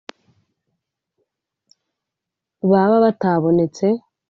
baba 2.69 2.95
batabonetse 3.05 3.85